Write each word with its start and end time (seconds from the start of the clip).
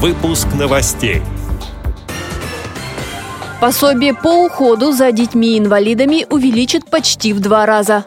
Выпуск 0.00 0.46
новостей. 0.56 1.22
Пособие 3.60 4.14
по 4.14 4.44
уходу 4.44 4.92
за 4.92 5.10
детьми-инвалидами 5.10 6.24
увеличит 6.30 6.88
почти 6.88 7.32
в 7.32 7.40
два 7.40 7.66
раза. 7.66 8.04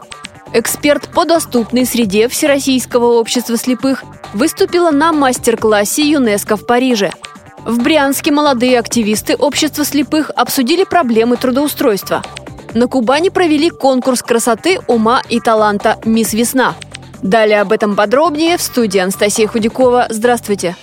Эксперт 0.53 1.09
по 1.09 1.25
доступной 1.25 1.85
среде 1.85 2.29
Всероссийского 2.29 3.19
общества 3.19 3.57
слепых 3.57 4.05
выступила 4.33 4.91
на 4.91 5.11
мастер-классе 5.11 6.09
ЮНЕСКО 6.09 6.55
в 6.55 6.65
Париже. 6.65 7.11
В 7.65 7.83
Брянске 7.83 8.31
молодые 8.31 8.79
активисты 8.79 9.35
общества 9.35 9.83
слепых 9.83 10.31
обсудили 10.33 10.85
проблемы 10.85 11.35
трудоустройства. 11.35 12.23
На 12.73 12.87
Кубани 12.87 13.27
провели 13.27 13.69
конкурс 13.69 14.21
красоты, 14.21 14.79
ума 14.87 15.21
и 15.27 15.41
таланта 15.41 15.99
«Мисс 16.05 16.31
Весна». 16.31 16.73
Далее 17.21 17.59
об 17.59 17.73
этом 17.73 17.97
подробнее 17.97 18.57
в 18.57 18.61
студии 18.61 18.99
Анастасия 18.99 19.49
Худякова. 19.49 20.07
Здравствуйте! 20.09 20.77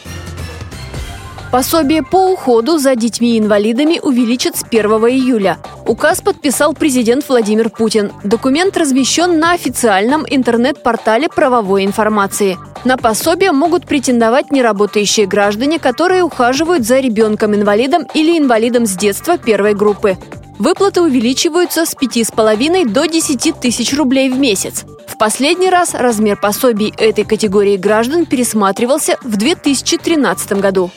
Пособие 1.50 2.02
по 2.02 2.30
уходу 2.30 2.76
за 2.76 2.94
детьми-инвалидами 2.94 3.98
увеличат 4.02 4.56
с 4.56 4.64
1 4.64 4.84
июля. 5.08 5.56
Указ 5.86 6.20
подписал 6.20 6.74
президент 6.74 7.26
Владимир 7.26 7.70
Путин. 7.70 8.12
Документ 8.22 8.76
размещен 8.76 9.38
на 9.38 9.52
официальном 9.52 10.26
интернет-портале 10.28 11.30
правовой 11.30 11.86
информации. 11.86 12.58
На 12.84 12.98
пособие 12.98 13.52
могут 13.52 13.86
претендовать 13.86 14.52
неработающие 14.52 15.26
граждане, 15.26 15.78
которые 15.78 16.22
ухаживают 16.22 16.84
за 16.84 17.00
ребенком-инвалидом 17.00 18.06
или 18.12 18.36
инвалидом 18.36 18.84
с 18.84 18.94
детства 18.94 19.38
первой 19.38 19.72
группы. 19.72 20.18
Выплаты 20.58 21.00
увеличиваются 21.00 21.86
с 21.86 21.94
5,5 21.94 22.90
до 22.90 23.06
10 23.06 23.58
тысяч 23.58 23.96
рублей 23.96 24.28
в 24.28 24.38
месяц. 24.38 24.84
В 25.06 25.16
последний 25.16 25.70
раз 25.70 25.94
размер 25.94 26.36
пособий 26.36 26.92
этой 26.98 27.24
категории 27.24 27.78
граждан 27.78 28.26
пересматривался 28.26 29.16
в 29.22 29.36
2013 29.36 30.52
году. 30.60 30.90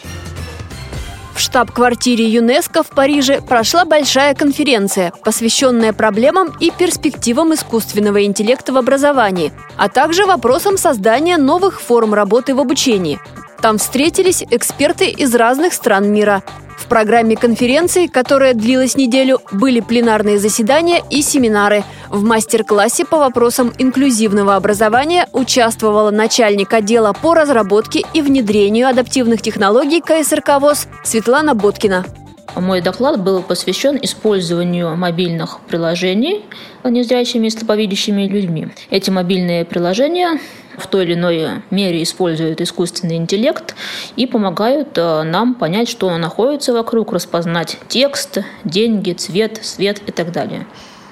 В 1.41 1.43
штаб-квартире 1.43 2.25
ЮНЕСКО 2.25 2.83
в 2.83 2.89
Париже 2.89 3.41
прошла 3.41 3.83
большая 3.83 4.35
конференция, 4.35 5.11
посвященная 5.23 5.91
проблемам 5.91 6.55
и 6.59 6.69
перспективам 6.69 7.55
искусственного 7.55 8.25
интеллекта 8.25 8.73
в 8.73 8.77
образовании, 8.77 9.51
а 9.75 9.89
также 9.89 10.27
вопросам 10.27 10.77
создания 10.77 11.37
новых 11.37 11.81
форм 11.81 12.13
работы 12.13 12.53
в 12.53 12.59
обучении. 12.59 13.19
Там 13.59 13.79
встретились 13.79 14.43
эксперты 14.51 15.09
из 15.09 15.33
разных 15.33 15.73
стран 15.73 16.11
мира. 16.11 16.43
Программе 16.91 17.37
конференции, 17.37 18.07
которая 18.07 18.53
длилась 18.53 18.97
неделю, 18.97 19.39
были 19.53 19.79
пленарные 19.79 20.37
заседания 20.37 21.01
и 21.09 21.21
семинары. 21.21 21.85
В 22.09 22.21
мастер-классе 22.21 23.05
по 23.05 23.17
вопросам 23.17 23.71
инклюзивного 23.77 24.57
образования 24.57 25.25
участвовала 25.31 26.11
начальник 26.11 26.73
отдела 26.73 27.13
по 27.13 27.33
разработке 27.33 28.03
и 28.13 28.21
внедрению 28.21 28.89
адаптивных 28.89 29.41
технологий 29.41 30.01
КСРК 30.01 30.59
ВОЗ 30.59 30.89
Светлана 31.05 31.55
Боткина. 31.55 32.03
Мой 32.57 32.81
доклад 32.81 33.23
был 33.23 33.41
посвящен 33.41 33.97
использованию 34.01 34.97
мобильных 34.97 35.61
приложений 35.61 36.43
незрячими 36.83 37.47
и 37.47 37.51
слабовидящими 37.51 38.27
людьми. 38.27 38.67
Эти 38.89 39.09
мобильные 39.09 39.63
приложения 39.63 40.41
в 40.77 40.87
той 40.87 41.03
или 41.05 41.13
иной 41.13 41.61
мере 41.69 42.03
используют 42.03 42.61
искусственный 42.61 43.15
интеллект 43.15 43.75
и 44.15 44.27
помогают 44.27 44.97
э, 44.97 45.23
нам 45.23 45.55
понять, 45.55 45.89
что 45.89 46.15
находится 46.17 46.73
вокруг, 46.73 47.13
распознать 47.13 47.77
текст, 47.87 48.39
деньги, 48.63 49.13
цвет, 49.13 49.59
свет 49.63 50.01
и 50.07 50.11
так 50.11 50.31
далее. 50.31 50.65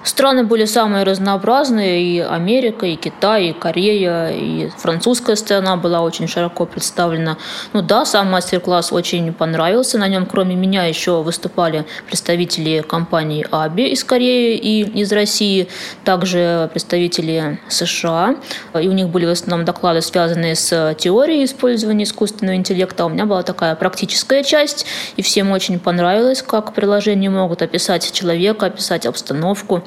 Страны 0.03 0.43
были 0.43 0.65
самые 0.65 1.03
разнообразные, 1.03 2.01
и 2.01 2.19
Америка, 2.19 2.85
и 2.85 2.95
Китай, 2.95 3.49
и 3.49 3.53
Корея, 3.53 4.29
и 4.29 4.69
французская 4.77 5.35
страна 5.35 5.75
была 5.75 6.01
очень 6.01 6.27
широко 6.27 6.65
представлена. 6.65 7.37
Ну 7.73 7.81
да, 7.81 8.05
сам 8.05 8.31
мастер-класс 8.31 8.93
очень 8.93 9.33
понравился. 9.33 9.97
На 9.97 10.07
нем, 10.07 10.25
кроме 10.25 10.55
меня, 10.55 10.85
еще 10.85 11.21
выступали 11.21 11.85
представители 12.07 12.81
компании 12.81 13.45
Аби 13.51 13.89
из 13.89 14.03
Кореи 14.05 14.57
и 14.57 14.83
из 15.01 15.11
России, 15.11 15.67
также 16.05 16.69
представители 16.71 17.59
США. 17.67 18.35
И 18.79 18.87
у 18.87 18.93
них 18.93 19.09
были 19.09 19.25
в 19.25 19.31
основном 19.31 19.65
доклады, 19.65 20.01
связанные 20.01 20.55
с 20.55 20.95
теорией 20.97 21.43
использования 21.43 22.05
искусственного 22.05 22.55
интеллекта. 22.55 23.05
У 23.05 23.09
меня 23.09 23.25
была 23.25 23.43
такая 23.43 23.75
практическая 23.75 24.43
часть, 24.43 24.85
и 25.17 25.21
всем 25.21 25.51
очень 25.51 25.77
понравилось, 25.77 26.41
как 26.41 26.73
приложения 26.73 27.29
могут 27.29 27.61
описать 27.61 28.11
человека, 28.13 28.67
описать 28.67 29.05
обстановку 29.05 29.83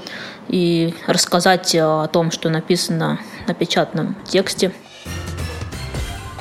и 0.48 0.94
рассказать 1.06 1.74
о 1.74 2.06
том, 2.08 2.30
что 2.30 2.48
написано 2.48 3.20
на 3.46 3.54
печатном 3.54 4.16
тексте. 4.26 4.72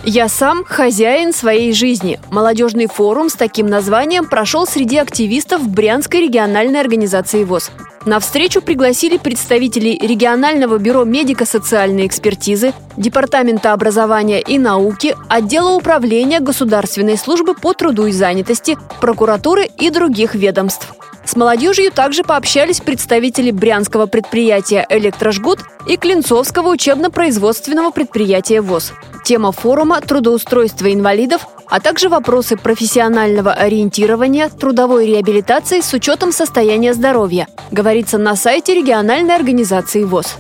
Я 0.04 0.30
сам 0.30 0.64
хозяин 0.66 1.32
своей 1.32 1.74
жизни. 1.74 2.20
Молодежный 2.32 2.88
форум 2.88 3.30
с 3.30 3.34
таким 3.34 3.68
названием 3.68 4.26
прошел 4.26 4.66
среди 4.66 4.98
активистов 4.98 5.68
Брянской 5.70 6.22
региональной 6.22 6.80
организации 6.80 7.44
ВОЗ. 7.44 7.70
На 8.04 8.20
встречу 8.20 8.64
пригласили 8.64 9.18
представителей 9.18 10.00
регионального 10.00 10.80
бюро 10.80 11.04
медико-социальной 11.04 12.08
экспертизы, 12.08 12.74
Департамента 12.98 13.74
образования 13.74 14.42
и 14.42 14.58
науки, 14.58 15.16
отдела 15.30 15.70
управления 15.76 16.40
Государственной 16.40 17.16
службы 17.16 17.54
по 17.54 17.74
труду 17.74 18.08
и 18.08 18.12
занятости, 18.12 18.80
прокуратуры 19.02 19.70
и 19.78 19.92
других 19.92 20.34
ведомств. 20.34 20.92
С 21.32 21.36
молодежью 21.38 21.94
также 21.94 22.24
пообщались 22.24 22.82
представители 22.82 23.52
брянского 23.52 24.06
предприятия 24.06 24.86
«Электрожгут» 24.90 25.60
и 25.88 25.96
Клинцовского 25.96 26.68
учебно-производственного 26.68 27.92
предприятия 27.92 28.60
ВОЗ. 28.60 28.92
Тема 29.24 29.54
форума– 29.54 30.02
трудоустройство 30.06 30.94
инвалидов, 30.94 31.48
а 31.68 31.80
также 31.80 32.10
вопросы 32.10 32.58
профессионального 32.58 33.54
ориентирования, 33.54 34.50
трудовой 34.50 35.08
реабилитации 35.08 35.80
с 35.80 35.94
учетом 35.94 36.34
состояния 36.34 36.94
здоровья, 36.94 37.48
говорится 37.72 38.18
на 38.18 38.36
сайте 38.36 38.76
региональной 38.76 39.34
организации 39.34 40.04
ВОЗ. 40.04 40.36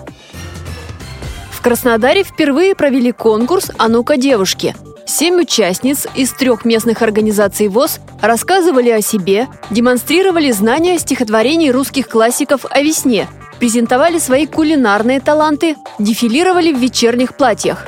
В 1.51 1.61
Краснодаре 1.61 2.25
впервые 2.25 2.75
провели 2.75 3.13
конкурс 3.13 3.71
«А 3.77 3.87
ну-ка, 3.87 4.17
девушки», 4.17 4.75
Семь 5.05 5.41
участниц 5.41 6.07
из 6.15 6.31
трех 6.31 6.65
местных 6.65 7.01
организаций 7.01 7.67
ВОЗ 7.67 7.99
рассказывали 8.21 8.89
о 8.89 9.01
себе, 9.01 9.47
демонстрировали 9.69 10.51
знания 10.51 10.97
стихотворений 10.99 11.71
русских 11.71 12.07
классиков 12.07 12.65
о 12.69 12.81
весне, 12.81 13.27
презентовали 13.59 14.19
свои 14.19 14.45
кулинарные 14.45 15.19
таланты, 15.19 15.75
дефилировали 15.99 16.71
в 16.73 16.77
вечерних 16.77 17.35
платьях. 17.35 17.87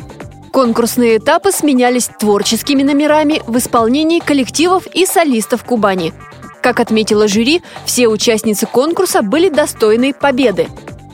Конкурсные 0.51 1.17
этапы 1.17 1.51
сменялись 1.51 2.09
творческими 2.19 2.83
номерами 2.83 3.41
в 3.47 3.57
исполнении 3.57 4.19
коллективов 4.19 4.85
и 4.93 5.05
солистов 5.05 5.63
Кубани. 5.63 6.13
Как 6.61 6.79
отметила 6.79 7.27
жюри, 7.27 7.63
все 7.85 8.07
участницы 8.07 8.67
конкурса 8.67 9.21
были 9.23 9.49
достойны 9.49 10.13
победы. 10.13 10.67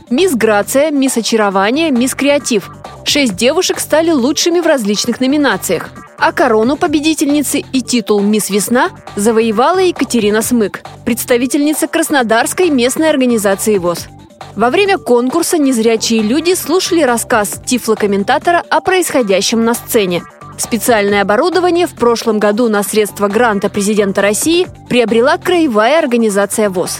Мисс 0.09 0.33
Грация, 0.35 0.91
Мисс 0.91 1.17
Очарование, 1.17 1.91
Мисс 1.91 2.15
Креатив. 2.15 2.69
Шесть 3.03 3.35
девушек 3.35 3.79
стали 3.79 4.11
лучшими 4.11 4.59
в 4.59 4.67
различных 4.67 5.19
номинациях. 5.19 5.89
А 6.17 6.31
корону 6.31 6.75
победительницы 6.75 7.59
и 7.59 7.81
титул 7.81 8.21
«Мисс 8.21 8.49
Весна» 8.49 8.89
завоевала 9.15 9.79
Екатерина 9.79 10.41
Смык, 10.41 10.81
представительница 11.05 11.87
Краснодарской 11.87 12.69
местной 12.69 13.09
организации 13.09 13.77
ВОЗ. 13.77 14.07
Во 14.55 14.69
время 14.69 14.97
конкурса 14.97 15.57
незрячие 15.57 16.21
люди 16.21 16.53
слушали 16.55 17.01
рассказ 17.01 17.61
тифлокомментатора 17.65 18.63
о 18.69 18.81
происходящем 18.81 19.63
на 19.63 19.73
сцене. 19.73 20.23
Специальное 20.57 21.21
оборудование 21.21 21.87
в 21.87 21.93
прошлом 21.93 22.37
году 22.37 22.67
на 22.67 22.83
средства 22.83 23.29
гранта 23.29 23.69
президента 23.69 24.21
России 24.21 24.67
приобрела 24.89 25.37
краевая 25.37 25.99
организация 25.99 26.69
ВОЗ. 26.69 26.99